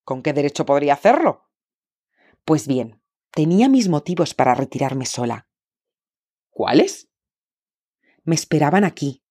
¿Con 0.03 0.21
qué 0.21 0.33
derecho 0.33 0.65
podría 0.65 0.93
hacerlo? 0.93 1.49
Pues 2.43 2.67
bien, 2.67 3.01
tenía 3.31 3.69
mis 3.69 3.87
motivos 3.87 4.33
para 4.33 4.55
retirarme 4.55 5.05
sola. 5.05 5.47
¿Cuáles? 6.49 7.09
Me 8.23 8.35
esperaban 8.35 8.83
aquí. 8.83 9.23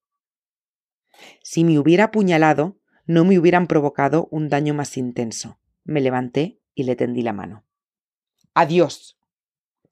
Si 1.42 1.64
me 1.64 1.78
hubiera 1.78 2.04
apuñalado, 2.04 2.78
no 3.06 3.24
me 3.24 3.38
hubieran 3.38 3.66
provocado 3.66 4.28
un 4.30 4.48
daño 4.48 4.72
más 4.72 4.96
intenso. 4.96 5.60
Me 5.84 6.00
levanté 6.00 6.60
y 6.74 6.84
le 6.84 6.96
tendí 6.96 7.22
la 7.22 7.32
mano. 7.32 7.66
Adiós, 8.54 9.18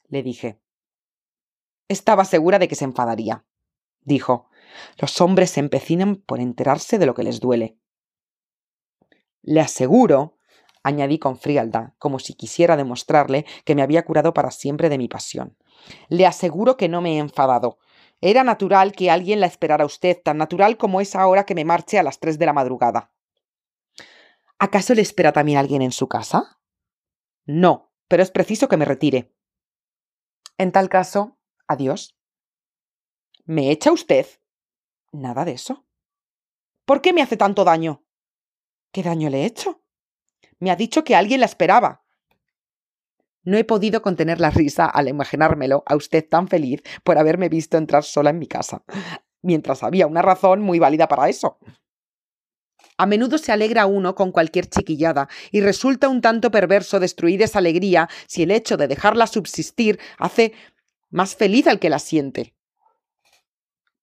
le 0.08 0.22
dije. 0.22 0.60
Estaba 1.88 2.24
segura 2.24 2.58
de 2.58 2.68
que 2.68 2.74
se 2.74 2.84
enfadaría, 2.84 3.44
dijo. 4.06 4.48
Los 4.98 5.20
hombres 5.20 5.50
se 5.50 5.60
empecinan 5.60 6.16
por 6.16 6.40
enterarse 6.40 6.98
de 6.98 7.04
lo 7.04 7.14
que 7.14 7.22
les 7.22 7.40
duele. 7.40 7.78
Le 9.42 9.60
aseguro, 9.60 10.38
añadí 10.82 11.18
con 11.18 11.38
frialdad, 11.38 11.92
como 11.98 12.18
si 12.18 12.34
quisiera 12.34 12.76
demostrarle 12.76 13.44
que 13.64 13.74
me 13.74 13.82
había 13.82 14.04
curado 14.04 14.32
para 14.32 14.50
siempre 14.50 14.88
de 14.88 14.98
mi 14.98 15.08
pasión. 15.08 15.56
Le 16.08 16.26
aseguro 16.26 16.76
que 16.76 16.88
no 16.88 17.00
me 17.02 17.16
he 17.16 17.18
enfadado. 17.18 17.78
Era 18.20 18.44
natural 18.44 18.92
que 18.92 19.10
alguien 19.10 19.40
la 19.40 19.46
esperara 19.46 19.84
a 19.84 19.86
usted, 19.86 20.20
tan 20.22 20.38
natural 20.38 20.78
como 20.78 21.00
es 21.00 21.14
ahora 21.14 21.44
que 21.44 21.54
me 21.54 21.64
marche 21.64 21.98
a 21.98 22.02
las 22.02 22.18
tres 22.18 22.38
de 22.38 22.46
la 22.46 22.52
madrugada. 22.52 23.12
¿Acaso 24.58 24.94
le 24.94 25.02
espera 25.02 25.32
también 25.32 25.58
alguien 25.58 25.82
en 25.82 25.92
su 25.92 26.08
casa? 26.08 26.60
No, 27.44 27.92
pero 28.08 28.22
es 28.22 28.30
preciso 28.30 28.68
que 28.68 28.78
me 28.78 28.86
retire. 28.86 29.34
En 30.56 30.72
tal 30.72 30.88
caso, 30.88 31.38
adiós. 31.68 32.15
¿Me 33.46 33.70
echa 33.70 33.92
usted? 33.92 34.26
Nada 35.12 35.44
de 35.44 35.52
eso. 35.52 35.86
¿Por 36.84 37.00
qué 37.00 37.12
me 37.12 37.22
hace 37.22 37.36
tanto 37.36 37.62
daño? 37.62 38.04
¿Qué 38.90 39.04
daño 39.04 39.30
le 39.30 39.42
he 39.42 39.46
hecho? 39.46 39.84
Me 40.58 40.72
ha 40.72 40.76
dicho 40.76 41.04
que 41.04 41.14
alguien 41.14 41.38
la 41.38 41.46
esperaba. 41.46 42.04
No 43.44 43.56
he 43.56 43.62
podido 43.62 44.02
contener 44.02 44.40
la 44.40 44.50
risa 44.50 44.86
al 44.86 45.06
imaginármelo 45.06 45.84
a 45.86 45.94
usted 45.94 46.28
tan 46.28 46.48
feliz 46.48 46.82
por 47.04 47.18
haberme 47.18 47.48
visto 47.48 47.76
entrar 47.76 48.02
sola 48.02 48.30
en 48.30 48.40
mi 48.40 48.48
casa, 48.48 48.82
mientras 49.42 49.84
había 49.84 50.08
una 50.08 50.22
razón 50.22 50.60
muy 50.60 50.80
válida 50.80 51.06
para 51.06 51.28
eso. 51.28 51.60
A 52.98 53.06
menudo 53.06 53.38
se 53.38 53.52
alegra 53.52 53.86
uno 53.86 54.16
con 54.16 54.32
cualquier 54.32 54.66
chiquillada 54.66 55.28
y 55.52 55.60
resulta 55.60 56.08
un 56.08 56.20
tanto 56.20 56.50
perverso 56.50 56.98
destruir 56.98 57.42
esa 57.42 57.60
alegría 57.60 58.08
si 58.26 58.42
el 58.42 58.50
hecho 58.50 58.76
de 58.76 58.88
dejarla 58.88 59.28
subsistir 59.28 60.00
hace 60.18 60.52
más 61.10 61.36
feliz 61.36 61.68
al 61.68 61.78
que 61.78 61.90
la 61.90 62.00
siente. 62.00 62.55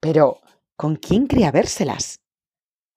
Pero, 0.03 0.41
¿con 0.75 0.97
quién 0.97 1.27
cree 1.27 1.45
habérselas? 1.45 2.19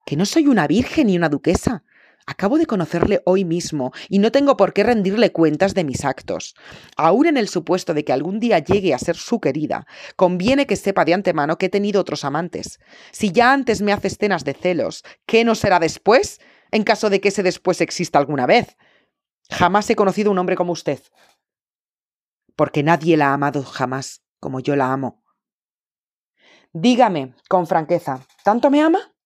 Que 0.05 0.17
no 0.17 0.27
soy 0.27 0.49
una 0.49 0.67
virgen 0.67 1.07
ni 1.07 1.17
una 1.17 1.29
duquesa, 1.29 1.85
Acabo 2.29 2.59
de 2.59 2.67
conocerle 2.67 3.23
hoy 3.25 3.45
mismo 3.45 3.93
y 4.09 4.19
no 4.19 4.33
tengo 4.33 4.57
por 4.57 4.73
qué 4.73 4.83
rendirle 4.83 5.31
cuentas 5.31 5.75
de 5.75 5.85
mis 5.85 6.05
actos. 6.05 6.57
Aún 6.97 7.27
en 7.27 7.37
el 7.37 7.47
supuesto 7.47 7.95
de 7.95 8.05
que 8.05 8.13
algún 8.13 8.41
día 8.41 8.59
llegue 8.59 8.93
a 8.93 8.99
ser 8.99 9.15
su 9.15 9.39
querida, 9.39 9.87
conviene 10.17 10.67
que 10.67 10.75
sepa 10.75 11.05
de 11.05 11.15
antemano 11.15 11.57
que 11.57 11.67
he 11.67 11.69
tenido 11.69 12.01
otros 12.01 12.25
amantes. 12.25 12.81
Si 13.13 13.31
ya 13.31 13.53
antes 13.53 13.81
me 13.81 13.93
hace 13.93 14.09
escenas 14.09 14.43
de 14.43 14.55
celos, 14.55 15.05
¿qué 15.25 15.45
no 15.45 15.55
será 15.55 15.79
después? 15.79 16.41
En 16.73 16.83
caso 16.83 17.11
de 17.11 17.21
que 17.21 17.29
ese 17.29 17.45
después 17.45 17.81
exista 17.81 18.19
alguna 18.19 18.47
vez. 18.47 18.77
Jamás 19.49 19.89
he 19.89 19.95
conocido 19.95 20.33
un 20.33 20.39
hombre 20.39 20.57
como 20.57 20.73
usted. 20.73 21.01
Porque 22.57 22.83
nadie 22.83 23.17
la 23.17 23.29
ha 23.29 23.35
amado 23.35 23.63
jamás 23.63 24.23
como 24.41 24.59
yo 24.59 24.75
la 24.75 24.93
amo. 24.93 25.23
Dígame, 26.79 27.35
con 27.49 27.67
franqueza, 27.67 28.21
¿tanto 28.45 28.71
me 28.71 28.83
ama? 28.83 29.17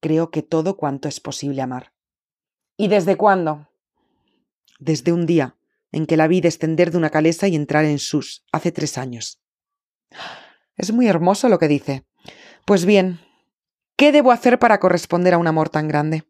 creo 0.00 0.30
que 0.30 0.42
todo 0.42 0.78
cuanto 0.78 1.06
es 1.06 1.20
posible 1.20 1.60
amar. 1.60 1.92
¿Y 2.78 2.88
desde 2.88 3.16
cuándo? 3.16 3.68
Desde 4.78 5.12
un 5.12 5.26
día 5.26 5.56
en 5.92 6.06
que 6.06 6.16
la 6.16 6.28
vi 6.28 6.40
descender 6.40 6.90
de 6.90 6.96
una 6.96 7.10
calesa 7.10 7.46
y 7.46 7.56
entrar 7.56 7.84
en 7.84 7.98
sus, 7.98 8.44
hace 8.52 8.72
tres 8.72 8.96
años. 8.96 9.42
Es 10.76 10.92
muy 10.92 11.08
hermoso 11.08 11.48
lo 11.48 11.58
que 11.58 11.68
dice. 11.68 12.06
Pues 12.64 12.86
bien, 12.86 13.20
¿qué 13.96 14.10
debo 14.10 14.32
hacer 14.32 14.58
para 14.58 14.80
corresponder 14.80 15.34
a 15.34 15.38
un 15.38 15.46
amor 15.46 15.68
tan 15.68 15.88
grande? 15.88 16.24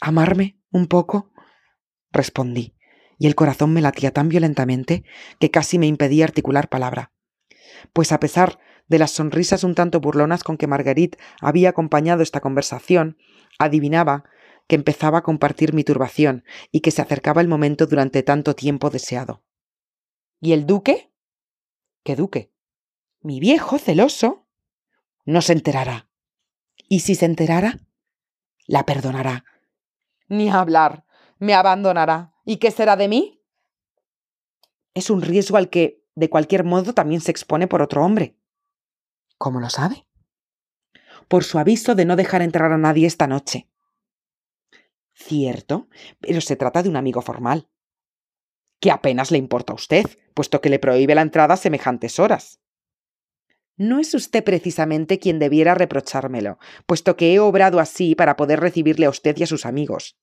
¿Amarme 0.00 0.58
un 0.70 0.86
poco? 0.86 1.30
respondí, 2.12 2.74
y 3.18 3.26
el 3.26 3.34
corazón 3.34 3.74
me 3.74 3.82
latía 3.82 4.10
tan 4.10 4.30
violentamente 4.30 5.04
que 5.38 5.50
casi 5.50 5.78
me 5.78 5.86
impedía 5.86 6.24
articular 6.24 6.68
palabra. 6.68 7.12
Pues 7.92 8.10
a 8.10 8.18
pesar 8.18 8.58
de 8.90 8.98
las 8.98 9.12
sonrisas 9.12 9.64
un 9.64 9.74
tanto 9.74 10.00
burlonas 10.00 10.42
con 10.44 10.58
que 10.58 10.66
Marguerite 10.66 11.16
había 11.40 11.70
acompañado 11.70 12.22
esta 12.22 12.40
conversación, 12.40 13.16
adivinaba 13.58 14.24
que 14.66 14.74
empezaba 14.74 15.18
a 15.18 15.22
compartir 15.22 15.72
mi 15.72 15.84
turbación 15.84 16.44
y 16.72 16.80
que 16.80 16.90
se 16.90 17.00
acercaba 17.00 17.40
el 17.40 17.48
momento 17.48 17.86
durante 17.86 18.24
tanto 18.24 18.54
tiempo 18.54 18.90
deseado. 18.90 19.42
¿Y 20.40 20.52
el 20.52 20.66
duque? 20.66 21.12
¿Qué 22.02 22.16
duque? 22.16 22.52
Mi 23.22 23.38
viejo 23.38 23.78
celoso. 23.78 24.46
No 25.24 25.40
se 25.40 25.52
enterará. 25.52 26.08
¿Y 26.88 27.00
si 27.00 27.14
se 27.14 27.26
enterara? 27.26 27.78
La 28.66 28.86
perdonará. 28.86 29.44
Ni 30.28 30.50
hablar. 30.50 31.04
Me 31.38 31.54
abandonará. 31.54 32.34
¿Y 32.44 32.56
qué 32.56 32.72
será 32.72 32.96
de 32.96 33.06
mí? 33.06 33.40
Es 34.94 35.10
un 35.10 35.22
riesgo 35.22 35.56
al 35.56 35.70
que, 35.70 36.02
de 36.16 36.28
cualquier 36.28 36.64
modo, 36.64 36.92
también 36.92 37.20
se 37.20 37.30
expone 37.30 37.68
por 37.68 37.82
otro 37.82 38.04
hombre. 38.04 38.39
¿Cómo 39.40 39.58
lo 39.58 39.70
sabe? 39.70 40.06
Por 41.26 41.44
su 41.44 41.58
aviso 41.58 41.94
de 41.94 42.04
no 42.04 42.14
dejar 42.14 42.42
entrar 42.42 42.72
a 42.72 42.76
nadie 42.76 43.06
esta 43.06 43.26
noche. 43.26 43.70
Cierto, 45.14 45.88
pero 46.20 46.42
se 46.42 46.56
trata 46.56 46.82
de 46.82 46.90
un 46.90 46.96
amigo 46.96 47.22
formal. 47.22 47.70
Que 48.80 48.90
apenas 48.90 49.30
le 49.30 49.38
importa 49.38 49.72
a 49.72 49.76
usted, 49.76 50.04
puesto 50.34 50.60
que 50.60 50.68
le 50.68 50.78
prohíbe 50.78 51.14
la 51.14 51.22
entrada 51.22 51.54
a 51.54 51.56
semejantes 51.56 52.18
horas. 52.18 52.60
No 53.78 53.98
es 53.98 54.12
usted 54.12 54.44
precisamente 54.44 55.18
quien 55.18 55.38
debiera 55.38 55.74
reprochármelo, 55.74 56.58
puesto 56.84 57.16
que 57.16 57.32
he 57.32 57.40
obrado 57.40 57.80
así 57.80 58.14
para 58.14 58.36
poder 58.36 58.60
recibirle 58.60 59.06
a 59.06 59.10
usted 59.10 59.38
y 59.38 59.44
a 59.44 59.46
sus 59.46 59.64
amigos. 59.64 60.18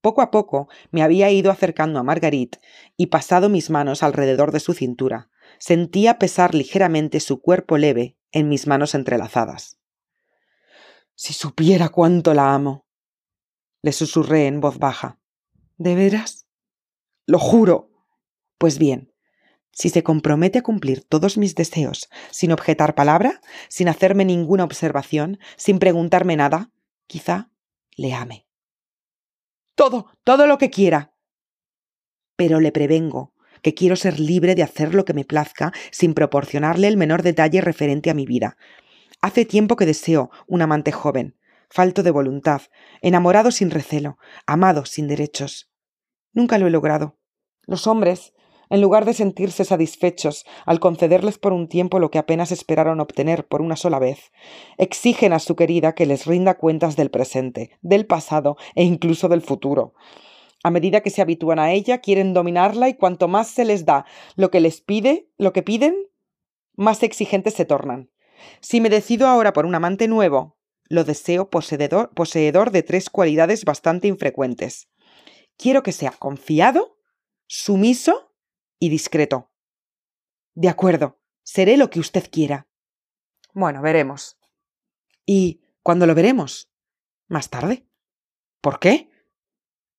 Poco 0.00 0.22
a 0.22 0.30
poco 0.30 0.70
me 0.92 1.02
había 1.02 1.30
ido 1.30 1.50
acercando 1.50 1.98
a 1.98 2.04
Marguerite 2.04 2.58
y 2.96 3.08
pasado 3.08 3.50
mis 3.50 3.68
manos 3.68 4.02
alrededor 4.02 4.50
de 4.50 4.60
su 4.60 4.72
cintura, 4.72 5.29
Sentía 5.58 6.18
pesar 6.18 6.54
ligeramente 6.54 7.20
su 7.20 7.40
cuerpo 7.40 7.76
leve 7.76 8.16
en 8.32 8.48
mis 8.48 8.66
manos 8.66 8.94
entrelazadas. 8.94 9.78
Si 11.14 11.32
supiera 11.32 11.88
cuánto 11.88 12.34
la 12.34 12.54
amo. 12.54 12.86
Le 13.82 13.92
susurré 13.92 14.46
en 14.46 14.60
voz 14.60 14.78
baja. 14.78 15.18
¿De 15.76 15.94
veras? 15.94 16.46
Lo 17.26 17.38
juro. 17.38 17.90
Pues 18.58 18.78
bien, 18.78 19.12
si 19.72 19.88
se 19.88 20.02
compromete 20.02 20.58
a 20.58 20.62
cumplir 20.62 21.04
todos 21.04 21.38
mis 21.38 21.54
deseos, 21.54 22.08
sin 22.30 22.52
objetar 22.52 22.94
palabra, 22.94 23.40
sin 23.68 23.88
hacerme 23.88 24.24
ninguna 24.24 24.64
observación, 24.64 25.38
sin 25.56 25.78
preguntarme 25.78 26.36
nada, 26.36 26.70
quizá 27.06 27.50
le 27.96 28.12
ame. 28.14 28.46
Todo, 29.74 30.10
todo 30.24 30.46
lo 30.46 30.58
que 30.58 30.70
quiera. 30.70 31.14
Pero 32.36 32.60
le 32.60 32.72
prevengo 32.72 33.34
que 33.62 33.74
quiero 33.74 33.96
ser 33.96 34.18
libre 34.20 34.54
de 34.54 34.62
hacer 34.62 34.94
lo 34.94 35.04
que 35.04 35.14
me 35.14 35.24
plazca 35.24 35.72
sin 35.90 36.14
proporcionarle 36.14 36.88
el 36.88 36.96
menor 36.96 37.22
detalle 37.22 37.60
referente 37.60 38.10
a 38.10 38.14
mi 38.14 38.26
vida. 38.26 38.56
Hace 39.20 39.44
tiempo 39.44 39.76
que 39.76 39.86
deseo 39.86 40.30
un 40.46 40.62
amante 40.62 40.92
joven, 40.92 41.36
falto 41.68 42.02
de 42.02 42.10
voluntad, 42.10 42.62
enamorado 43.02 43.50
sin 43.50 43.70
recelo, 43.70 44.18
amado 44.46 44.84
sin 44.84 45.08
derechos. 45.08 45.70
Nunca 46.32 46.58
lo 46.58 46.66
he 46.66 46.70
logrado. 46.70 47.18
Los 47.66 47.86
hombres 47.86 48.32
en 48.70 48.80
lugar 48.80 49.04
de 49.04 49.14
sentirse 49.14 49.64
satisfechos 49.64 50.46
al 50.64 50.78
concederles 50.78 51.38
por 51.38 51.52
un 51.52 51.68
tiempo 51.68 51.98
lo 51.98 52.10
que 52.10 52.18
apenas 52.18 52.52
esperaron 52.52 53.00
obtener 53.00 53.46
por 53.46 53.60
una 53.60 53.74
sola 53.74 53.98
vez, 53.98 54.30
exigen 54.78 55.32
a 55.32 55.40
su 55.40 55.56
querida 55.56 55.94
que 55.94 56.06
les 56.06 56.24
rinda 56.24 56.56
cuentas 56.56 56.94
del 56.94 57.10
presente, 57.10 57.76
del 57.82 58.06
pasado 58.06 58.56
e 58.76 58.84
incluso 58.84 59.28
del 59.28 59.42
futuro. 59.42 59.94
A 60.62 60.70
medida 60.70 61.00
que 61.00 61.10
se 61.10 61.22
habitúan 61.22 61.58
a 61.58 61.72
ella, 61.72 61.98
quieren 61.98 62.34
dominarla 62.34 62.88
y 62.88 62.94
cuanto 62.94 63.28
más 63.28 63.48
se 63.48 63.64
les 63.64 63.84
da 63.84 64.04
lo 64.36 64.50
que 64.50 64.60
les 64.60 64.80
pide, 64.80 65.30
lo 65.38 65.52
que 65.52 65.62
piden, 65.62 65.96
más 66.76 67.02
exigentes 67.02 67.54
se 67.54 67.64
tornan. 67.64 68.10
Si 68.60 68.80
me 68.80 68.90
decido 68.90 69.26
ahora 69.26 69.52
por 69.52 69.66
un 69.66 69.74
amante 69.74 70.08
nuevo, 70.08 70.58
lo 70.84 71.04
deseo 71.04 71.50
poseedor, 71.50 72.12
poseedor 72.14 72.70
de 72.72 72.82
tres 72.82 73.10
cualidades 73.10 73.64
bastante 73.64 74.08
infrecuentes. 74.08 74.88
Quiero 75.56 75.82
que 75.82 75.92
sea 75.92 76.10
confiado, 76.10 76.98
sumiso 77.46 78.34
y 78.78 78.88
discreto. 78.88 79.50
De 80.54 80.68
acuerdo, 80.68 81.20
seré 81.42 81.76
lo 81.76 81.90
que 81.90 82.00
usted 82.00 82.28
quiera. 82.30 82.66
Bueno, 83.54 83.82
veremos. 83.82 84.38
¿Y 85.26 85.60
cuándo 85.82 86.06
lo 86.06 86.14
veremos? 86.14 86.70
Más 87.28 87.50
tarde. 87.50 87.86
¿Por 88.60 88.80
qué? 88.80 89.10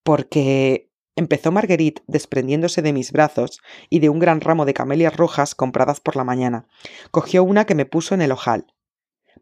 Porque 0.03 0.89
empezó 1.15 1.51
Marguerite 1.51 2.03
desprendiéndose 2.07 2.81
de 2.81 2.93
mis 2.93 3.11
brazos 3.11 3.59
y 3.89 3.99
de 3.99 4.09
un 4.09 4.19
gran 4.19 4.41
ramo 4.41 4.65
de 4.65 4.73
camelias 4.73 5.15
rojas 5.15 5.55
compradas 5.55 5.99
por 5.99 6.15
la 6.15 6.23
mañana. 6.23 6.67
Cogió 7.11 7.43
una 7.43 7.65
que 7.65 7.75
me 7.75 7.85
puso 7.85 8.15
en 8.15 8.21
el 8.21 8.31
ojal. 8.31 8.65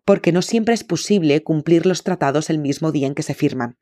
Porque 0.05 0.31
no 0.31 0.41
siempre 0.41 0.73
es 0.73 0.83
posible 0.83 1.43
cumplir 1.43 1.85
los 1.85 2.03
tratados 2.03 2.49
el 2.49 2.59
mismo 2.59 2.91
día 2.91 3.07
en 3.07 3.15
que 3.15 3.23
se 3.23 3.33
firman. 3.33 3.77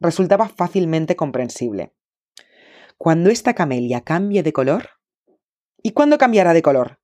Resultaba 0.00 0.48
fácilmente 0.48 1.16
comprensible 1.16 1.92
cuando 3.02 3.30
esta 3.30 3.54
camelia 3.54 4.02
cambie 4.02 4.44
de 4.44 4.52
color. 4.52 4.90
¿Y 5.82 5.90
cuándo 5.90 6.18
cambiará 6.18 6.52
de 6.52 6.62
color? 6.62 7.00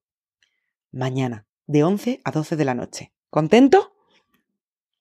Mañana, 0.93 1.49
de 1.67 1.83
11 1.83 2.21
a 2.23 2.31
12 2.31 2.55
de 2.55 2.65
la 2.65 2.75
noche. 2.75 3.13
¿Contento? 3.31 3.97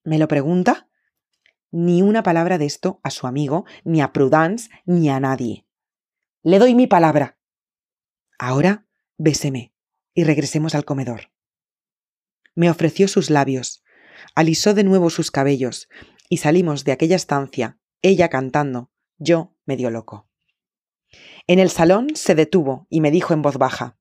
¿Me 0.03 0.17
lo 0.17 0.27
pregunta? 0.27 0.89
Ni 1.71 2.01
una 2.01 2.23
palabra 2.23 2.57
de 2.57 2.65
esto 2.65 2.99
a 3.03 3.09
su 3.09 3.27
amigo, 3.27 3.65
ni 3.83 4.01
a 4.01 4.13
Prudence, 4.13 4.69
ni 4.85 5.09
a 5.09 5.19
nadie. 5.19 5.65
Le 6.43 6.59
doy 6.59 6.75
mi 6.75 6.87
palabra. 6.87 7.37
Ahora, 8.39 8.85
béseme 9.17 9.73
y 10.13 10.23
regresemos 10.23 10.75
al 10.75 10.85
comedor. 10.85 11.31
Me 12.55 12.69
ofreció 12.69 13.07
sus 13.07 13.29
labios, 13.29 13.83
alisó 14.33 14.73
de 14.73 14.83
nuevo 14.83 15.09
sus 15.09 15.29
cabellos, 15.29 15.89
y 16.29 16.37
salimos 16.37 16.83
de 16.83 16.91
aquella 16.91 17.15
estancia, 17.15 17.77
ella 18.01 18.29
cantando, 18.29 18.91
yo 19.17 19.55
medio 19.65 19.89
loco. 19.89 20.27
En 21.47 21.59
el 21.59 21.69
salón 21.69 22.15
se 22.15 22.35
detuvo 22.35 22.87
y 22.89 23.01
me 23.01 23.11
dijo 23.11 23.33
en 23.33 23.41
voz 23.41 23.57
baja 23.57 23.97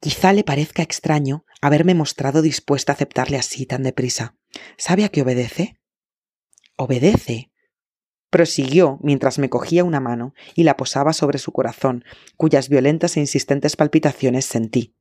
Quizá 0.00 0.32
le 0.32 0.44
parezca 0.44 0.82
extraño 0.82 1.44
haberme 1.60 1.94
mostrado 1.94 2.42
dispuesta 2.42 2.92
a 2.92 2.94
aceptarle 2.94 3.38
así 3.38 3.66
tan 3.66 3.82
deprisa. 3.82 4.36
¿Sabe 4.76 5.04
a 5.04 5.08
qué 5.08 5.22
obedece? 5.22 5.80
Obedece. 6.76 7.50
Prosiguió 8.30 8.98
mientras 9.02 9.38
me 9.38 9.48
cogía 9.48 9.84
una 9.84 10.00
mano 10.00 10.34
y 10.54 10.64
la 10.64 10.76
posaba 10.76 11.12
sobre 11.12 11.38
su 11.38 11.52
corazón, 11.52 12.04
cuyas 12.36 12.68
violentas 12.68 13.16
e 13.16 13.20
insistentes 13.20 13.76
palpitaciones 13.76 14.44
sentí. 14.44 14.96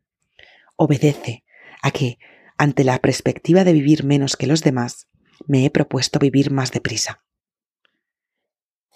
Obedece 0.75 1.43
a 1.81 1.91
que, 1.91 2.19
ante 2.57 2.83
la 2.83 2.99
perspectiva 2.99 3.63
de 3.63 3.73
vivir 3.73 4.03
menos 4.03 4.37
que 4.37 4.47
los 4.47 4.61
demás, 4.61 5.07
me 5.47 5.65
he 5.65 5.69
propuesto 5.71 6.19
vivir 6.19 6.51
más 6.51 6.71
deprisa. 6.71 7.23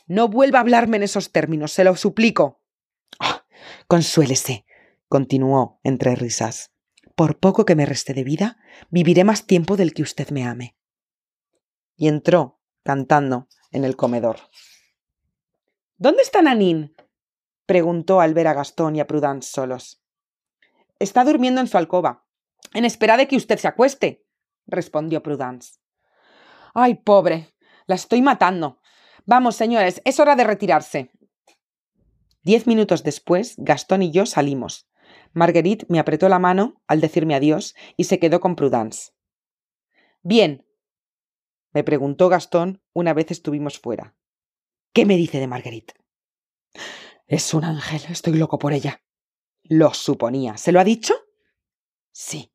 No 0.05 0.29
vuelva 0.29 0.59
a 0.59 0.61
hablarme 0.61 0.97
en 0.97 1.03
esos 1.03 1.31
términos, 1.31 1.71
se 1.71 1.83
lo 1.83 1.95
suplico. 1.95 2.61
Ah, 3.19 3.45
consuélese, 3.87 4.65
continuó 5.09 5.79
entre 5.83 6.15
risas. 6.15 6.71
Por 7.15 7.39
poco 7.39 7.65
que 7.65 7.75
me 7.75 7.85
reste 7.85 8.13
de 8.13 8.23
vida, 8.23 8.57
viviré 8.89 9.23
más 9.23 9.47
tiempo 9.47 9.75
del 9.75 9.93
que 9.93 10.03
usted 10.03 10.29
me 10.29 10.45
ame. 10.45 10.77
Y 11.95 12.07
entró, 12.07 12.56
cantando, 12.87 13.49
en 13.71 13.83
el 13.83 13.97
comedor. 13.97 14.37
¿Dónde 15.97 16.21
está 16.21 16.41
Nanín? 16.41 16.95
preguntó 17.65 18.21
al 18.21 18.33
ver 18.33 18.47
a 18.47 18.53
Gastón 18.53 18.95
y 18.95 19.01
a 19.01 19.07
Prudence 19.07 19.51
solos. 19.51 20.01
Está 20.97 21.25
durmiendo 21.25 21.59
en 21.59 21.67
su 21.67 21.77
alcoba, 21.77 22.23
en 22.73 22.85
espera 22.85 23.17
de 23.17 23.27
que 23.27 23.35
usted 23.35 23.57
se 23.57 23.67
acueste, 23.67 24.23
respondió 24.67 25.21
Prudence. 25.21 25.79
Ay, 26.73 26.95
pobre, 26.95 27.53
la 27.87 27.95
estoy 27.95 28.21
matando. 28.21 28.79
Vamos, 29.25 29.57
señores, 29.57 30.01
es 30.05 30.21
hora 30.21 30.37
de 30.37 30.45
retirarse. 30.45 31.11
Diez 32.41 32.67
minutos 32.67 33.03
después, 33.03 33.55
Gastón 33.57 34.01
y 34.01 34.11
yo 34.11 34.25
salimos. 34.25 34.87
Marguerite 35.33 35.85
me 35.89 35.99
apretó 35.99 36.29
la 36.29 36.39
mano 36.39 36.81
al 36.87 37.01
decirme 37.01 37.35
adiós 37.35 37.75
y 37.97 38.05
se 38.05 38.17
quedó 38.17 38.39
con 38.39 38.55
Prudence. 38.55 39.11
Bien, 40.23 40.66
me 41.77 41.83
preguntó 41.83 42.27
Gastón 42.27 42.81
una 42.91 43.13
vez 43.13 43.29
estuvimos 43.29 43.77
fuera. 43.77 44.15
¿Qué 44.93 45.05
me 45.05 45.15
dice 45.15 45.39
de 45.39 45.45
Marguerite? 45.45 45.93
Es 47.27 47.53
un 47.53 47.65
ángel, 47.65 48.01
estoy 48.09 48.33
loco 48.33 48.57
por 48.57 48.73
ella. 48.73 49.03
Lo 49.61 49.93
suponía. 49.93 50.57
¿Se 50.57 50.71
lo 50.71 50.79
ha 50.79 50.83
dicho? 50.83 51.13
Sí. 52.11 52.51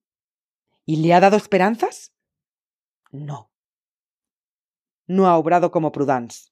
¿Y 0.84 0.96
le 0.96 1.14
ha 1.14 1.20
dado 1.20 1.36
esperanzas? 1.36 2.12
No. 3.12 3.52
No 5.06 5.28
ha 5.28 5.36
obrado 5.36 5.70
como 5.70 5.92
Prudence. 5.92 6.50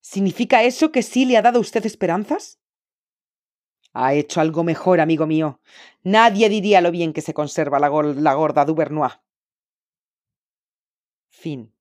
¿Significa 0.00 0.64
eso 0.64 0.90
que 0.90 1.04
sí 1.04 1.24
le 1.24 1.36
ha 1.36 1.42
dado 1.42 1.60
usted 1.60 1.86
esperanzas? 1.86 2.58
Ha 3.92 4.14
hecho 4.14 4.40
algo 4.40 4.64
mejor, 4.64 4.98
amigo 4.98 5.28
mío. 5.28 5.60
Nadie 6.02 6.48
diría 6.48 6.80
lo 6.80 6.90
bien 6.90 7.12
que 7.12 7.20
se 7.20 7.32
conserva 7.32 7.78
la, 7.78 7.90
gorda 8.34 8.64
Duvernois. 8.64 9.20
Fin. 11.44 11.73